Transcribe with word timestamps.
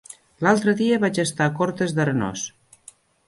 L'altre 0.45 0.73
dia 0.79 0.97
vaig 1.03 1.19
estar 1.25 1.47
a 1.49 1.53
Cortes 1.61 1.95
d'Arenós. 1.99 2.49